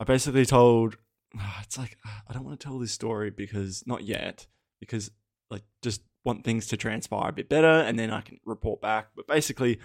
I 0.00 0.04
basically 0.04 0.46
told, 0.46 0.96
it's 1.62 1.78
like, 1.78 1.96
I 2.28 2.32
don't 2.32 2.44
want 2.44 2.58
to 2.60 2.64
tell 2.64 2.78
this 2.78 2.92
story 2.92 3.30
because 3.30 3.84
not 3.86 4.04
yet, 4.04 4.46
because 4.80 5.10
like 5.50 5.62
just 5.82 6.02
want 6.24 6.44
things 6.44 6.66
to 6.68 6.76
transpire 6.76 7.30
a 7.30 7.32
bit 7.32 7.48
better 7.48 7.66
and 7.66 7.98
then 7.98 8.10
I 8.10 8.20
can 8.20 8.38
report 8.44 8.80
back. 8.80 9.08
But 9.16 9.26
basically, 9.26 9.78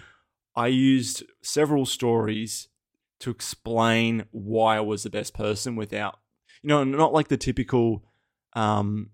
I 0.54 0.68
used 0.68 1.24
several 1.42 1.86
stories 1.86 2.68
to 3.20 3.30
explain 3.30 4.24
why 4.30 4.76
I 4.76 4.80
was 4.80 5.02
the 5.02 5.10
best 5.10 5.34
person 5.34 5.76
without, 5.76 6.18
you 6.62 6.68
know, 6.68 6.84
not 6.84 7.12
like 7.12 7.28
the 7.28 7.36
typical 7.36 8.04
um, 8.54 9.10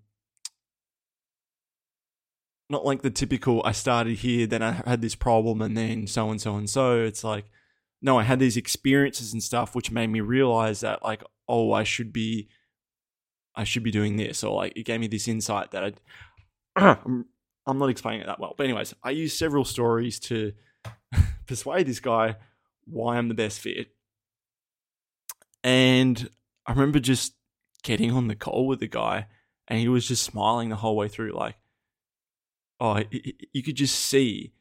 not 2.71 2.85
like 2.85 3.01
the 3.01 3.11
typical 3.11 3.61
I 3.65 3.73
started 3.73 4.19
here, 4.19 4.47
then 4.47 4.63
I 4.63 4.81
had 4.85 5.01
this 5.01 5.13
problem, 5.13 5.61
and 5.61 5.75
then 5.75 6.07
so 6.07 6.31
and 6.31 6.41
so 6.41 6.55
and 6.55 6.69
so. 6.69 7.01
It's 7.01 7.23
like, 7.23 7.45
no, 8.01 8.17
I 8.17 8.23
had 8.23 8.39
these 8.39 8.57
experiences 8.57 9.33
and 9.33 9.43
stuff 9.43 9.75
which 9.75 9.91
made 9.91 10.07
me 10.07 10.21
realize 10.21 10.81
that, 10.81 11.03
like, 11.03 11.23
oh, 11.47 11.71
I 11.71 11.83
should 11.83 12.11
be, 12.11 12.49
I 13.55 13.63
should 13.63 13.83
be 13.83 13.91
doing 13.91 14.15
this, 14.15 14.43
or 14.43 14.55
like 14.55 14.73
it 14.75 14.83
gave 14.83 14.99
me 14.99 15.07
this 15.07 15.27
insight 15.27 15.71
that 15.71 15.83
I, 16.75 16.97
I'm, 17.05 17.25
I'm 17.65 17.77
not 17.77 17.89
explaining 17.89 18.21
it 18.21 18.27
that 18.27 18.39
well. 18.39 18.55
But 18.57 18.65
anyways, 18.65 18.93
I 19.03 19.11
used 19.11 19.37
several 19.37 19.65
stories 19.65 20.19
to 20.21 20.53
persuade 21.45 21.87
this 21.87 21.99
guy 21.99 22.37
why 22.85 23.17
I'm 23.17 23.27
the 23.27 23.35
best 23.35 23.59
fit, 23.59 23.89
and 25.63 26.29
I 26.65 26.71
remember 26.71 26.99
just 26.99 27.33
getting 27.83 28.11
on 28.11 28.27
the 28.27 28.35
call 28.35 28.67
with 28.67 28.79
the 28.79 28.87
guy, 28.87 29.27
and 29.67 29.79
he 29.79 29.87
was 29.87 30.07
just 30.07 30.23
smiling 30.23 30.69
the 30.69 30.75
whole 30.75 30.95
way 30.95 31.07
through, 31.07 31.33
like 31.33 31.55
oh, 32.81 32.99
you 33.53 33.61
could 33.61 33.75
just 33.75 33.95
see 33.95 34.51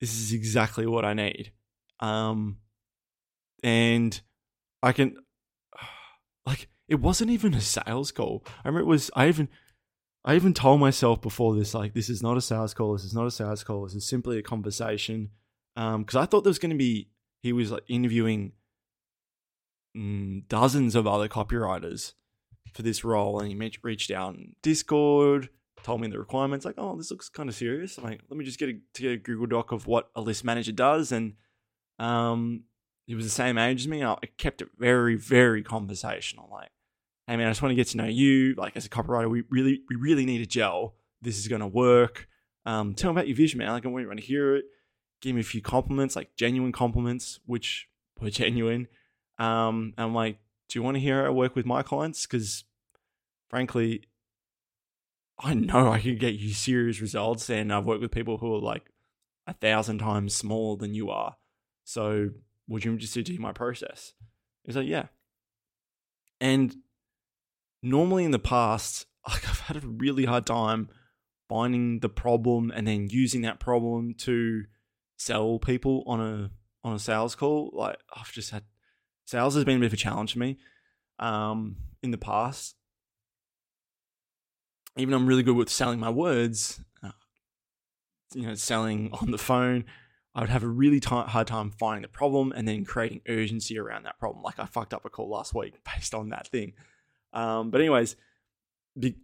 this 0.00 0.18
is 0.18 0.32
exactly 0.32 0.86
what 0.86 1.04
I 1.04 1.12
need. 1.12 1.52
Um, 2.00 2.56
and 3.62 4.20
I 4.82 4.92
can, 4.92 5.16
like, 6.46 6.68
it 6.88 7.00
wasn't 7.00 7.30
even 7.30 7.54
a 7.54 7.60
sales 7.60 8.12
call. 8.12 8.44
I 8.46 8.68
remember 8.68 8.80
it 8.80 8.86
was, 8.86 9.10
I 9.14 9.28
even, 9.28 9.48
I 10.24 10.34
even 10.34 10.54
told 10.54 10.80
myself 10.80 11.20
before 11.20 11.54
this, 11.54 11.74
like, 11.74 11.94
this 11.94 12.08
is 12.08 12.22
not 12.22 12.36
a 12.36 12.40
sales 12.40 12.74
call. 12.74 12.92
This 12.92 13.04
is 13.04 13.14
not 13.14 13.26
a 13.26 13.30
sales 13.30 13.64
call. 13.64 13.84
This 13.84 13.94
is 13.94 14.08
simply 14.08 14.38
a 14.38 14.42
conversation. 14.42 15.30
Um, 15.76 16.02
because 16.02 16.16
I 16.16 16.26
thought 16.26 16.44
there 16.44 16.50
was 16.50 16.58
going 16.58 16.70
to 16.70 16.76
be, 16.76 17.10
he 17.42 17.52
was 17.52 17.70
like 17.70 17.84
interviewing 17.88 18.52
mm, 19.96 20.46
dozens 20.48 20.94
of 20.94 21.06
other 21.06 21.28
copywriters 21.28 22.14
for 22.72 22.82
this 22.82 23.04
role, 23.04 23.38
and 23.38 23.50
he 23.50 23.72
reached 23.82 24.10
out 24.10 24.34
in 24.34 24.54
Discord 24.62 25.50
told 25.82 26.00
me 26.00 26.08
the 26.08 26.18
requirements. 26.18 26.64
Like, 26.64 26.74
oh, 26.78 26.96
this 26.96 27.10
looks 27.10 27.28
kind 27.28 27.48
of 27.48 27.54
serious. 27.54 27.98
I'm 27.98 28.04
like, 28.04 28.20
let 28.28 28.36
me 28.36 28.44
just 28.44 28.58
get 28.58 28.68
a, 28.68 28.74
to 28.94 29.02
get 29.02 29.12
a 29.12 29.16
Google 29.16 29.46
Doc 29.46 29.72
of 29.72 29.86
what 29.86 30.10
a 30.14 30.20
list 30.20 30.44
manager 30.44 30.72
does. 30.72 31.12
And 31.12 31.34
um, 31.98 32.64
he 33.08 33.14
was 33.14 33.24
the 33.24 33.30
same 33.30 33.56
age 33.56 33.80
as 33.80 33.88
me. 33.88 34.02
And 34.02 34.10
I 34.10 34.26
kept 34.36 34.60
it 34.60 34.68
very, 34.78 35.16
very 35.16 35.62
conversational. 35.62 36.50
Like, 36.52 36.68
hey 37.26 37.38
man, 37.38 37.46
I 37.46 37.50
just 37.50 37.62
want 37.62 37.70
to 37.70 37.76
get 37.76 37.86
to 37.88 37.96
know 37.96 38.04
you. 38.04 38.54
Like, 38.54 38.76
as 38.76 38.84
a 38.84 38.90
copywriter, 38.90 39.30
we 39.30 39.44
really, 39.48 39.80
we 39.88 39.96
really 39.96 40.26
need 40.26 40.42
a 40.42 40.46
gel. 40.46 40.94
This 41.22 41.38
is 41.38 41.48
going 41.48 41.62
to 41.62 41.66
work. 41.66 42.28
Um, 42.66 42.92
tell 42.94 43.10
me 43.10 43.16
about 43.16 43.26
your 43.26 43.36
vision, 43.36 43.58
man. 43.58 43.72
Like, 43.72 43.86
I 43.86 43.88
want 43.88 44.20
to 44.20 44.24
hear 44.24 44.56
it. 44.56 44.66
Give 45.22 45.34
me 45.34 45.40
a 45.40 45.44
few 45.44 45.62
compliments, 45.62 46.16
like 46.16 46.36
genuine 46.36 46.70
compliments, 46.70 47.40
which 47.46 47.88
were 48.20 48.28
genuine. 48.28 48.88
Um, 49.38 49.94
and 49.96 50.06
I'm 50.06 50.14
like, 50.14 50.38
do 50.68 50.78
you 50.78 50.82
want 50.82 50.96
to 50.96 51.00
hear 51.00 51.24
I 51.24 51.30
work 51.30 51.56
with 51.56 51.64
my 51.64 51.82
clients? 51.82 52.26
Because 52.26 52.64
frankly, 53.48 54.02
I 55.38 55.54
know 55.54 55.90
I 55.90 56.00
can 56.00 56.18
get 56.18 56.34
you 56.34 56.52
serious 56.52 57.00
results, 57.00 57.48
and 57.48 57.72
I've 57.72 57.86
worked 57.86 58.02
with 58.02 58.10
people 58.10 58.36
who 58.36 58.54
are 58.54 58.60
like 58.60 58.90
a 59.46 59.54
thousand 59.54 60.00
times 60.00 60.34
smaller 60.34 60.76
than 60.76 60.94
you 60.94 61.08
are. 61.08 61.36
So 61.84 62.30
would 62.68 62.84
you 62.84 62.96
just 62.96 63.14
do 63.14 63.38
my 63.38 63.52
process? 63.52 64.12
He's 64.64 64.76
like, 64.76 64.86
yeah. 64.86 65.06
And 66.40 66.76
normally 67.82 68.24
in 68.24 68.30
the 68.30 68.38
past, 68.38 69.06
like 69.28 69.48
I've 69.48 69.60
had 69.60 69.76
a 69.76 69.86
really 69.86 70.24
hard 70.24 70.46
time 70.46 70.88
finding 71.48 72.00
the 72.00 72.08
problem 72.08 72.70
and 72.74 72.86
then 72.86 73.08
using 73.08 73.42
that 73.42 73.58
problem 73.58 74.14
to 74.18 74.64
sell 75.16 75.58
people 75.58 76.04
on 76.06 76.20
a 76.20 76.50
on 76.84 76.94
a 76.94 76.98
sales 76.98 77.34
call. 77.34 77.70
Like 77.72 77.96
I've 78.14 78.32
just 78.32 78.50
had 78.50 78.64
sales 79.24 79.54
has 79.54 79.64
been 79.64 79.78
a 79.78 79.80
bit 79.80 79.86
of 79.86 79.92
a 79.94 79.96
challenge 79.96 80.34
for 80.34 80.38
me 80.38 80.58
um, 81.18 81.76
in 82.02 82.10
the 82.10 82.18
past 82.18 82.76
even 84.98 85.12
though 85.12 85.18
I'm 85.18 85.26
really 85.26 85.42
good 85.42 85.56
with 85.56 85.70
selling 85.70 86.00
my 86.00 86.10
words, 86.10 86.80
uh, 87.02 87.10
you 88.34 88.46
know, 88.46 88.54
selling 88.54 89.10
on 89.20 89.30
the 89.30 89.38
phone, 89.38 89.84
I 90.38 90.40
would 90.40 90.50
have 90.50 90.62
a 90.62 90.68
really 90.68 91.00
t- 91.00 91.08
hard 91.08 91.48
time 91.48 91.72
finding 91.72 92.02
the 92.02 92.08
problem 92.08 92.52
and 92.52 92.68
then 92.68 92.84
creating 92.84 93.22
urgency 93.26 93.76
around 93.76 94.04
that 94.04 94.20
problem. 94.20 94.44
Like 94.44 94.60
I 94.60 94.66
fucked 94.66 94.94
up 94.94 95.04
a 95.04 95.10
call 95.10 95.28
last 95.28 95.52
week 95.52 95.74
based 95.96 96.14
on 96.14 96.28
that 96.28 96.46
thing. 96.46 96.74
Um, 97.32 97.70
but 97.70 97.80
anyways, 97.80 98.14
the, 98.94 99.16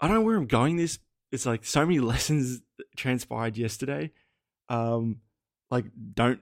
I 0.00 0.06
don't 0.06 0.14
know 0.14 0.22
where 0.22 0.36
I'm 0.36 0.46
going. 0.46 0.76
This 0.76 1.00
it's 1.32 1.44
like 1.44 1.64
so 1.64 1.84
many 1.84 1.98
lessons 1.98 2.60
transpired 2.96 3.56
yesterday. 3.56 4.12
Um, 4.68 5.16
like 5.72 5.86
don't 6.14 6.38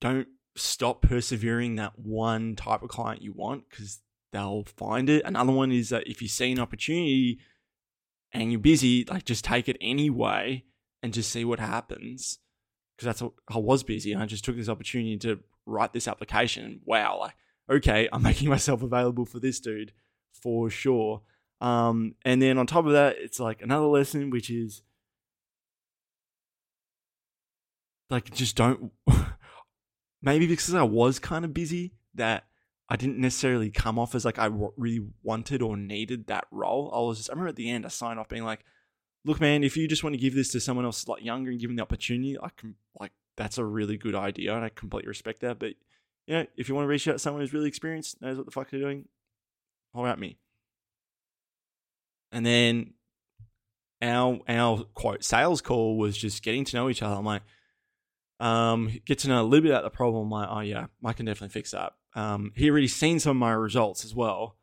don't 0.00 0.28
stop 0.56 1.02
persevering 1.02 1.76
that 1.76 1.98
one 1.98 2.56
type 2.56 2.82
of 2.82 2.88
client 2.88 3.20
you 3.20 3.34
want 3.34 3.68
because 3.68 4.00
they'll 4.32 4.64
find 4.64 5.10
it. 5.10 5.22
Another 5.26 5.52
one 5.52 5.70
is 5.70 5.90
that 5.90 6.08
if 6.08 6.22
you 6.22 6.28
see 6.28 6.50
an 6.50 6.60
opportunity 6.60 7.40
and 8.32 8.52
you're 8.52 8.58
busy, 8.58 9.04
like 9.04 9.26
just 9.26 9.44
take 9.44 9.68
it 9.68 9.76
anyway 9.82 10.64
and 11.02 11.12
just 11.12 11.30
see 11.30 11.44
what 11.44 11.60
happens. 11.60 12.38
Because 13.00 13.06
that's 13.06 13.22
what 13.22 13.32
I 13.48 13.56
was 13.56 13.82
busy 13.82 14.12
and 14.12 14.22
I 14.22 14.26
just 14.26 14.44
took 14.44 14.56
this 14.56 14.68
opportunity 14.68 15.16
to 15.18 15.40
write 15.64 15.94
this 15.94 16.06
application. 16.06 16.80
Wow, 16.84 17.18
like 17.20 17.34
okay, 17.70 18.08
I'm 18.12 18.22
making 18.30 18.50
myself 18.50 18.82
available 18.82 19.24
for 19.24 19.40
this 19.40 19.58
dude 19.58 19.92
for 20.32 20.68
sure. 20.68 21.22
Um, 21.62 22.14
and 22.24 22.42
then 22.42 22.58
on 22.58 22.66
top 22.66 22.84
of 22.84 22.92
that, 22.92 23.16
it's 23.18 23.40
like 23.40 23.62
another 23.62 23.86
lesson, 23.86 24.28
which 24.28 24.50
is 24.50 24.82
like 28.10 28.30
just 28.34 28.56
don't. 28.56 28.92
maybe 30.22 30.46
because 30.46 30.74
I 30.74 30.82
was 30.82 31.18
kind 31.18 31.44
of 31.44 31.54
busy 31.54 31.94
that 32.14 32.44
I 32.88 32.96
didn't 32.96 33.18
necessarily 33.18 33.70
come 33.70 33.98
off 33.98 34.14
as 34.14 34.24
like 34.24 34.38
I 34.38 34.50
really 34.76 35.06
wanted 35.22 35.62
or 35.62 35.76
needed 35.76 36.26
that 36.26 36.46
role. 36.50 36.90
I 36.94 36.98
was 37.00 37.18
just, 37.18 37.30
I 37.30 37.32
remember 37.32 37.50
at 37.50 37.56
the 37.56 37.70
end, 37.70 37.86
I 37.86 37.88
signed 37.88 38.18
off 38.18 38.28
being 38.28 38.44
like, 38.44 38.64
look, 39.24 39.40
man, 39.40 39.64
if 39.64 39.76
you 39.76 39.88
just 39.88 40.02
want 40.04 40.14
to 40.14 40.20
give 40.20 40.34
this 40.34 40.52
to 40.52 40.60
someone 40.60 40.84
else 40.84 41.06
like 41.08 41.24
younger 41.24 41.50
and 41.50 41.60
give 41.60 41.70
them 41.70 41.76
the 41.76 41.82
opportunity, 41.82 42.36
I 42.42 42.48
can, 42.56 42.74
like, 42.98 43.12
that's 43.36 43.58
a 43.58 43.64
really 43.64 43.96
good 43.96 44.14
idea. 44.14 44.54
And 44.54 44.64
I 44.64 44.68
completely 44.70 45.08
respect 45.08 45.40
that. 45.40 45.58
But, 45.58 45.74
you 46.26 46.34
know, 46.34 46.46
if 46.56 46.68
you 46.68 46.74
want 46.74 46.84
to 46.84 46.88
reach 46.88 47.06
out 47.08 47.12
to 47.12 47.18
someone 47.18 47.42
who's 47.42 47.52
really 47.52 47.68
experienced, 47.68 48.20
knows 48.20 48.36
what 48.36 48.46
the 48.46 48.52
fuck 48.52 48.70
they're 48.70 48.80
doing, 48.80 49.06
hold 49.94 50.06
out 50.06 50.18
me. 50.18 50.38
And 52.32 52.46
then 52.46 52.94
our, 54.02 54.40
our 54.48 54.84
quote 54.94 55.24
sales 55.24 55.60
call 55.60 55.98
was 55.98 56.16
just 56.16 56.42
getting 56.42 56.64
to 56.64 56.76
know 56.76 56.88
each 56.88 57.02
other. 57.02 57.16
I'm 57.16 57.24
like, 57.24 57.42
um, 58.38 58.90
get 59.04 59.18
to 59.20 59.28
know 59.28 59.42
a 59.42 59.44
little 59.44 59.62
bit 59.62 59.72
about 59.72 59.82
the 59.82 59.90
problem. 59.90 60.24
I'm 60.24 60.30
like, 60.30 60.48
oh 60.50 60.60
yeah, 60.60 60.86
I 61.04 61.12
can 61.12 61.26
definitely 61.26 61.52
fix 61.52 61.72
that 61.72 61.92
um, 62.14 62.52
he 62.56 62.70
already 62.70 62.88
seen 62.88 63.20
some 63.20 63.30
of 63.30 63.36
my 63.36 63.52
results 63.52 64.04
as 64.04 64.14
well, 64.14 64.56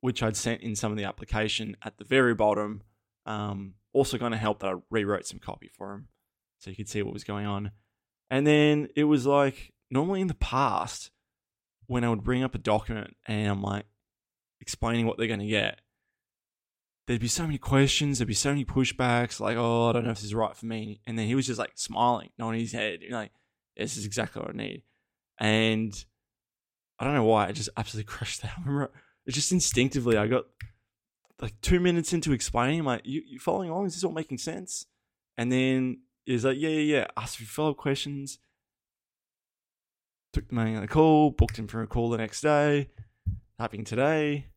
which 0.00 0.22
I'd 0.22 0.36
sent 0.36 0.62
in 0.62 0.76
some 0.76 0.92
of 0.92 0.98
the 0.98 1.04
application 1.04 1.76
at 1.82 1.98
the 1.98 2.04
very 2.04 2.34
bottom. 2.34 2.82
Um, 3.26 3.74
also 3.94 4.18
going 4.18 4.32
to 4.32 4.38
help 4.38 4.60
that 4.60 4.70
I 4.70 4.74
rewrote 4.90 5.26
some 5.26 5.38
copy 5.38 5.70
for 5.74 5.94
him 5.94 6.08
so 6.58 6.68
you 6.68 6.76
could 6.76 6.88
see 6.88 7.02
what 7.02 7.14
was 7.14 7.24
going 7.24 7.46
on. 7.46 7.70
And 8.28 8.46
then 8.46 8.88
it 8.94 9.04
was 9.04 9.24
like 9.24 9.72
normally 9.90 10.20
in 10.20 10.26
the 10.26 10.34
past 10.34 11.10
when 11.86 12.04
I 12.04 12.10
would 12.10 12.24
bring 12.24 12.42
up 12.42 12.54
a 12.54 12.58
document 12.58 13.16
and 13.26 13.48
I'm 13.48 13.62
like 13.62 13.86
explaining 14.60 15.06
what 15.06 15.16
they're 15.16 15.26
going 15.26 15.40
to 15.40 15.46
get, 15.46 15.80
there'd 17.06 17.20
be 17.20 17.28
so 17.28 17.44
many 17.44 17.58
questions, 17.58 18.18
there'd 18.18 18.28
be 18.28 18.34
so 18.34 18.50
many 18.50 18.64
pushbacks, 18.64 19.40
like, 19.40 19.56
oh, 19.56 19.88
I 19.88 19.92
don't 19.92 20.04
know 20.04 20.10
if 20.10 20.16
this 20.16 20.24
is 20.24 20.34
right 20.34 20.56
for 20.56 20.66
me. 20.66 21.00
And 21.06 21.18
then 21.18 21.26
he 21.26 21.34
was 21.34 21.46
just 21.46 21.58
like 21.58 21.72
smiling, 21.74 22.30
nodding 22.38 22.60
his 22.60 22.72
head, 22.72 23.00
You're 23.02 23.18
like, 23.18 23.32
this 23.76 23.96
is 23.96 24.06
exactly 24.06 24.40
what 24.40 24.50
I 24.50 24.56
need. 24.56 24.82
And 25.38 25.92
I 26.98 27.04
don't 27.04 27.14
know 27.14 27.24
why. 27.24 27.46
I 27.46 27.52
just 27.52 27.68
absolutely 27.76 28.12
crushed 28.12 28.42
that. 28.42 28.52
I 28.56 28.60
remember 28.60 28.92
it 29.26 29.32
just 29.32 29.52
instinctively. 29.52 30.16
I 30.16 30.26
got 30.26 30.44
like 31.40 31.60
two 31.60 31.80
minutes 31.80 32.12
into 32.12 32.32
explaining. 32.32 32.80
I'm 32.80 32.86
like, 32.86 33.02
you, 33.04 33.22
you 33.26 33.38
following 33.38 33.70
along? 33.70 33.86
Is 33.86 33.94
this 33.94 34.04
all 34.04 34.12
making 34.12 34.38
sense? 34.38 34.86
And 35.36 35.50
then 35.50 36.02
he's 36.24 36.44
like, 36.44 36.58
yeah, 36.58 36.68
yeah, 36.70 36.96
yeah. 36.96 37.06
Asked 37.16 37.36
a 37.36 37.38
few 37.38 37.46
follow 37.46 37.70
up 37.70 37.76
questions. 37.76 38.38
Took 40.32 40.48
the 40.48 40.54
man 40.54 40.74
on 40.74 40.82
the 40.82 40.88
call, 40.88 41.30
booked 41.30 41.58
him 41.58 41.68
for 41.68 41.82
a 41.82 41.86
call 41.86 42.10
the 42.10 42.18
next 42.18 42.40
day, 42.40 42.90
happening 43.58 43.84
today. 43.84 44.48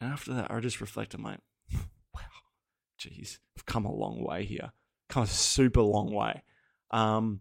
And 0.00 0.12
after 0.12 0.34
that, 0.34 0.50
I 0.50 0.58
just 0.58 0.80
reflected, 0.80 1.20
I'm 1.20 1.24
like, 1.24 1.40
wow, 2.12 2.20
jeez, 2.98 3.38
I've 3.56 3.64
come 3.64 3.84
a 3.84 3.94
long 3.94 4.24
way 4.24 4.44
here. 4.44 4.72
Come 5.08 5.22
a 5.22 5.26
super 5.26 5.82
long 5.82 6.12
way. 6.12 6.42
Um, 6.90 7.40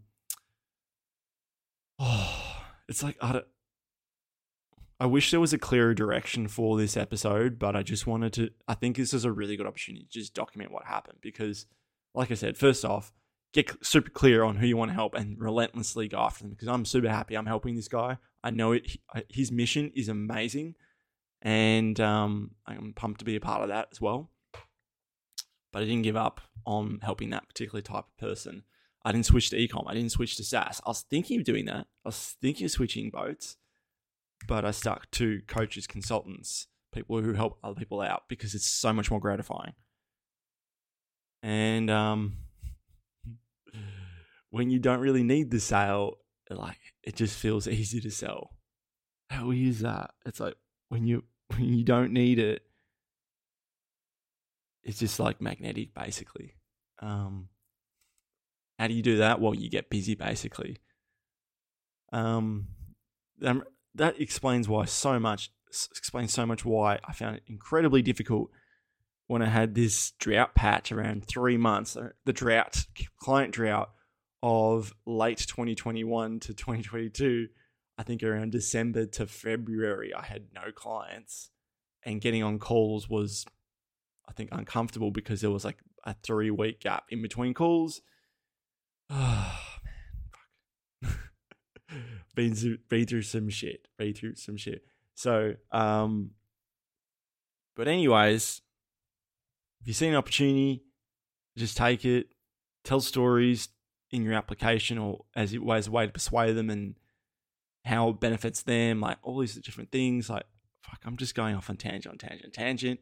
oh, 1.98 2.58
it's 2.88 3.02
like, 3.02 3.18
I 3.22 3.34
don't, 3.34 3.46
I 5.00 5.06
wish 5.06 5.32
there 5.32 5.40
was 5.40 5.54
a 5.54 5.58
clearer 5.58 5.94
direction 5.94 6.48
for 6.48 6.78
this 6.78 6.96
episode, 6.96 7.58
but 7.58 7.76
I 7.76 7.84
just 7.84 8.08
wanted 8.08 8.34
to. 8.34 8.50
I 8.68 8.74
think 8.76 8.96
this 8.96 9.14
is 9.14 9.26
a 9.26 9.32
really 9.32 9.58
good 9.58 9.66
opportunity 9.66 10.06
to 10.06 10.10
just 10.10 10.34
document 10.34 10.72
what 10.72 10.86
happened 10.86 11.18
because, 11.22 11.66
like 12.14 12.32
I 12.32 12.36
said, 12.36 12.58
first 12.58 12.86
off, 12.86 13.12
get 13.54 13.74
super 13.86 14.10
clear 14.10 14.44
on 14.44 14.58
who 14.58 14.68
you 14.68 14.78
want 14.78 14.92
to 14.92 14.96
help 14.96 15.16
and 15.16 15.40
relentlessly 15.40 16.08
go 16.08 16.20
after 16.20 16.44
them 16.44 16.52
because 16.52 16.68
I'm 16.68 16.86
super 16.86 17.10
happy 17.10 17.36
I'm 17.36 17.46
helping 17.46 17.76
this 17.76 17.88
guy. 17.88 18.18
I 18.44 18.52
know 18.52 18.74
it. 18.74 18.98
His 19.30 19.52
mission 19.52 19.92
is 19.96 20.10
amazing, 20.10 20.76
and 21.42 22.00
um, 22.00 22.52
I'm 22.66 22.94
pumped 22.94 23.20
to 23.20 23.26
be 23.26 23.36
a 23.36 23.42
part 23.42 23.64
of 23.64 23.70
that 23.70 23.90
as 23.92 24.00
well. 24.00 24.30
But 25.72 25.82
I 25.82 25.86
didn't 25.86 26.04
give 26.04 26.16
up 26.16 26.40
on 26.68 27.00
helping 27.02 27.32
that 27.32 27.48
particular 27.48 27.82
type 27.82 28.06
of 28.06 28.18
person. 28.18 28.64
I 29.04 29.12
didn't 29.12 29.26
switch 29.26 29.50
to 29.50 29.58
ecom. 29.58 29.86
I 29.88 29.96
didn't 29.96 30.12
switch 30.12 30.38
to 30.38 30.44
SaaS. 30.44 30.80
I 30.86 30.92
was 30.92 31.02
thinking 31.02 31.40
of 31.40 31.46
doing 31.46 31.66
that. 31.66 31.88
I 32.06 32.10
was 32.10 32.38
thinking 32.42 32.66
of 32.66 32.72
switching 32.72 33.10
boats 33.10 33.58
but 34.48 34.66
I 34.66 34.72
stuck 34.72 35.10
to 35.12 35.42
coaches, 35.48 35.88
consultants 35.88 36.68
people 36.94 37.22
who 37.22 37.34
help 37.34 37.58
other 37.64 37.76
people 37.76 38.02
out 38.02 38.24
because 38.30 38.54
it's 38.54 38.68
so 38.68 38.94
much 38.94 39.10
more 39.10 39.20
gratifying. 39.20 39.74
And 41.42 41.90
um, 41.90 42.38
when 44.50 44.70
you 44.70 44.80
don't 44.80 45.00
really 45.00 45.24
need 45.24 45.52
the 45.52 45.60
sale, 45.60 46.18
like 46.50 46.80
it 47.04 47.16
just 47.16 47.38
feels 47.38 47.68
easy 47.68 48.00
to 48.02 48.12
sell. 48.12 48.52
How 49.30 49.52
is 49.52 49.80
that? 49.80 50.12
It's 50.26 50.40
like 50.40 50.56
when 50.90 51.06
you 51.06 51.24
when 51.48 51.66
you 51.66 51.84
don't 51.84 52.14
need 52.14 52.40
it, 52.40 52.62
it's 54.84 55.00
just 55.00 55.20
like 55.20 55.42
magnetic, 55.42 55.94
basically. 55.94 56.56
Um, 57.00 57.50
how 58.80 58.88
do 58.88 58.94
you 58.94 59.02
do 59.02 59.18
that? 59.18 59.40
Well, 59.40 59.54
you 59.54 59.70
get 59.70 59.90
busy, 59.90 60.16
basically. 60.16 60.78
Um, 62.12 62.68
that 63.96 64.20
explains 64.20 64.68
why 64.68 64.86
so 64.86 65.20
much 65.20 65.52
explains 65.96 66.32
so 66.32 66.46
much 66.46 66.64
why 66.64 67.00
I 67.04 67.14
found 67.14 67.38
it 67.38 67.44
incredibly 67.48 68.02
difficult 68.02 68.50
when 69.28 69.42
I 69.42 69.48
had 69.48 69.74
this 69.74 70.12
drought 70.20 70.54
patch 70.54 70.92
around 70.92 71.26
three 71.26 71.58
months, 71.58 71.96
uh, 71.98 72.10
the 72.26 72.34
drought 72.34 72.86
client 73.18 73.54
drought 73.54 73.90
of 74.42 74.94
late 75.06 75.40
2021 75.40 76.40
to 76.42 76.54
2022. 76.54 77.48
I 77.98 78.04
think 78.04 78.24
around 78.24 78.52
December 78.52 79.06
to 79.06 79.28
February, 79.28 80.14
I 80.14 80.26
had 80.26 80.48
no 80.54 80.72
clients, 80.72 81.52
and 82.04 82.22
getting 82.22 82.44
on 82.44 82.60
calls 82.60 83.10
was, 83.10 83.46
I 84.28 84.34
think, 84.34 84.50
uncomfortable 84.52 85.12
because 85.12 85.42
there 85.42 85.52
was 85.52 85.64
like 85.64 85.78
a 86.04 86.16
three 86.24 86.52
week 86.52 86.82
gap 86.82 87.06
in 87.10 87.22
between 87.22 87.54
calls. 87.54 88.02
Been 92.36 92.80
been 92.90 93.06
through 93.06 93.22
some 93.24 93.50
shit. 93.50 93.88
Been 93.98 94.14
through 94.14 94.36
some 94.36 94.58
shit. 94.58 94.84
So, 95.16 95.56
um, 95.72 96.32
but 97.76 97.88
anyways, 97.88 98.62
if 99.82 99.88
you 99.88 99.94
see 99.94 100.08
an 100.08 100.16
opportunity, 100.16 100.84
just 101.58 101.78
take 101.78 102.06
it. 102.06 102.28
Tell 102.84 103.00
stories 103.00 103.70
in 104.12 104.24
your 104.24 104.34
application 104.34 104.98
or 104.98 105.26
as, 105.36 105.54
it, 105.54 105.62
as 105.72 105.88
a 105.88 105.92
way 105.92 106.06
to 106.06 106.12
persuade 106.12 106.56
them 106.56 106.70
and 106.70 106.96
how 107.86 108.10
it 108.10 108.20
benefits 108.20 108.64
them. 108.64 109.00
Like 109.00 109.18
all 109.24 109.40
these 109.40 109.56
different 109.56 109.92
things. 109.92 110.30
Like, 110.30 110.46
fuck, 110.82 111.00
I'm 111.06 111.18
just 111.18 111.36
going 111.36 111.56
off 111.56 111.70
on 111.70 111.78
tangent, 111.78 112.12
on 112.12 112.18
tangent, 112.18 112.54
tangent. 112.54 113.00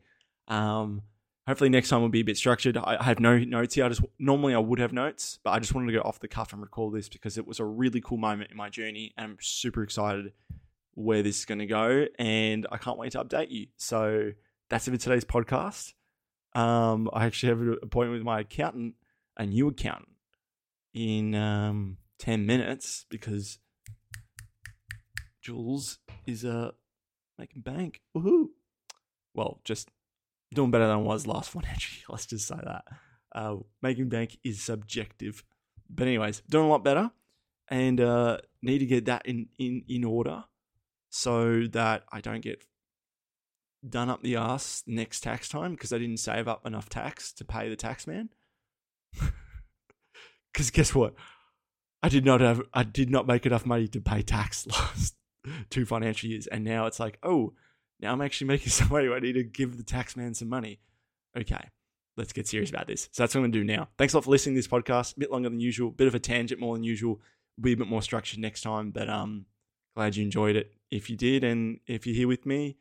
Um, 0.48 1.04
hopefully 1.48 1.70
next 1.70 1.90
time 1.90 2.02
will 2.02 2.10
be 2.10 2.22
a 2.22 2.26
bit 2.26 2.38
structured. 2.38 2.78
I, 2.78 2.98
I 3.00 3.04
have 3.04 3.20
no 3.20 3.38
notes 3.38 3.76
here. 3.76 3.86
I 3.86 3.90
just 3.90 4.02
normally 4.20 4.54
I 4.54 4.60
would 4.60 4.80
have 4.80 4.94
notes, 4.94 5.40
but 5.44 5.52
I 5.52 5.60
just 5.60 5.74
wanted 5.74 5.88
to 5.88 5.94
go 5.94 6.02
off 6.02 6.20
the 6.20 6.28
cuff 6.28 6.54
and 6.54 6.62
recall 6.62 6.92
this 6.92 7.10
because 7.10 7.38
it 7.38 7.48
was 7.48 7.60
a 7.60 7.66
really 7.66 8.02
cool 8.02 8.18
moment 8.18 8.52
in 8.52 8.58
my 8.58 8.70
journey, 8.70 9.14
and 9.18 9.32
I'm 9.32 9.38
super 9.42 9.84
excited 9.84 10.34
where 10.94 11.24
this 11.24 11.40
is 11.40 11.46
going 11.46 11.60
to 11.60 11.66
go, 11.66 12.06
and 12.20 12.68
I 12.72 12.78
can't 12.78 12.98
wait 12.98 13.14
to 13.14 13.24
update 13.24 13.50
you. 13.50 13.68
So 13.78 14.32
that's 14.70 14.88
it 14.88 14.92
for 14.92 14.98
today's 14.98 15.26
podcast. 15.26 15.94
Um, 16.54 17.10
I 17.14 17.26
actually 17.26 17.50
have 17.50 17.62
an 17.62 17.78
appointment 17.82 18.20
with 18.20 18.26
my 18.26 18.42
accountant, 18.42 18.96
a 19.38 19.46
new 19.46 19.70
accountant, 19.70 20.10
in 20.94 21.34
um, 21.34 21.98
ten 22.20 22.46
minutes 22.46 23.06
because 23.10 23.58
Jules 25.42 26.00
is 26.28 26.46
uh 26.46 26.72
making 27.40 27.62
bank. 27.62 28.02
Woohoo! 28.16 28.50
Well, 29.34 29.62
just 29.64 29.90
doing 30.54 30.72
better 30.72 30.88
than 30.88 30.98
I 30.98 31.02
was 31.02 31.28
last 31.28 31.50
financial 31.52 31.96
year. 31.96 32.06
Let's 32.10 32.26
just 32.26 32.48
say 32.48 32.60
that. 32.64 32.84
Uh, 33.34 33.58
making 33.82 34.10
bank 34.10 34.38
is 34.44 34.62
subjective, 34.62 35.44
but 35.90 36.08
anyways, 36.08 36.42
doing 36.50 36.66
a 36.66 36.70
lot 36.70 36.84
better, 36.84 37.12
and 37.70 38.02
uh, 38.02 38.38
need 38.62 38.80
to 38.80 38.86
get 38.86 39.06
that 39.06 39.26
in 39.26 39.48
in 39.58 39.84
in 39.88 40.04
order 40.04 40.44
so 41.10 41.68
that 41.72 42.04
I 42.12 42.20
don't 42.22 42.42
get 42.42 42.66
done 43.88 44.10
up 44.10 44.22
the 44.22 44.36
ass 44.36 44.84
next 44.86 45.22
tax 45.22 45.50
time 45.50 45.72
because 45.72 45.94
I 45.94 45.98
didn't 45.98 46.18
save 46.18 46.48
up 46.48 46.66
enough 46.66 46.90
tax 46.90 47.32
to 47.34 47.46
pay 47.46 47.70
the 47.70 47.76
tax 47.76 48.06
man. 48.08 48.30
Because 50.52 50.70
guess 50.70 50.94
what? 50.94 51.14
I 52.04 52.10
did 52.10 52.26
not 52.26 52.42
have 52.42 52.62
I 52.74 52.84
did 52.84 53.10
not 53.10 53.28
make 53.28 53.46
enough 53.46 53.66
money 53.66 53.88
to 53.88 54.02
pay 54.02 54.22
tax 54.22 54.68
last 54.72 55.16
two 55.70 55.86
financial 55.86 56.30
years, 56.30 56.48
and 56.48 56.64
now 56.64 56.86
it's 56.88 57.00
like, 57.00 57.20
oh, 57.24 57.54
now 58.02 58.12
I'm 58.12 58.22
actually 58.22 58.48
making 58.48 58.70
some 58.70 58.90
money. 58.90 59.10
I 59.10 59.20
need 59.20 59.34
to 59.34 59.44
give 59.44 59.78
the 59.78 59.84
tax 59.84 60.16
man 60.16 60.34
some 60.34 60.50
money. 60.50 60.80
Okay, 61.38 61.70
let's 62.18 62.34
get 62.34 62.48
serious 62.48 62.70
about 62.70 62.88
this. 62.88 63.10
So 63.12 63.24
that's 63.24 63.36
what 63.36 63.40
I'm 63.40 63.44
going 63.44 63.52
to 63.54 63.60
do 63.60 63.64
now. 63.66 63.88
Thanks 63.98 64.14
a 64.14 64.18
lot 64.18 64.26
for 64.26 64.32
listening 64.32 64.56
to 64.56 64.60
this 64.60 64.68
podcast. 64.68 65.16
A 65.16 65.20
bit 65.20 65.32
longer 65.32 65.50
than 65.50 65.60
usual, 65.60 65.92
bit 65.92 66.08
of 66.08 66.16
a 66.16 66.20
tangent 66.20 66.60
more 66.60 66.76
than 66.76 66.84
usual. 66.84 67.22
be 67.60 67.74
a 67.74 67.78
bit 67.78 67.88
more 67.88 68.02
structured 68.02 68.40
next 68.40 68.62
time, 68.62 68.92
but 68.92 69.10
um, 69.10 69.46
glad 69.96 70.16
you 70.16 70.24
enjoyed 70.24 70.56
it. 70.56 70.74
If 70.90 71.10
you 71.10 71.16
did, 71.16 71.44
and 71.44 71.80
if 71.88 72.06
you're 72.06 72.16
here 72.16 72.28
with 72.28 72.46
me, 72.46 72.78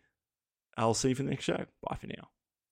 I'll 0.76 0.94
see 0.94 1.10
you 1.10 1.14
for 1.14 1.22
the 1.22 1.30
next 1.30 1.44
show. 1.44 1.64
Bye 1.82 1.96
for 2.00 2.06
now. 2.06 2.28